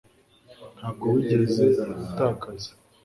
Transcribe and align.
Ntabwo 0.77 1.03
wigeze 1.13 1.63
utakaza 2.03 2.71